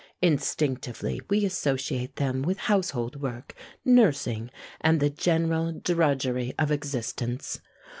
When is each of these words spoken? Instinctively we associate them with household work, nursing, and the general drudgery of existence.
Instinctively 0.23 1.21
we 1.29 1.45
associate 1.45 2.15
them 2.15 2.41
with 2.41 2.57
household 2.57 3.21
work, 3.21 3.53
nursing, 3.85 4.49
and 4.81 4.99
the 4.99 5.11
general 5.11 5.73
drudgery 5.73 6.55
of 6.57 6.71
existence. 6.71 7.61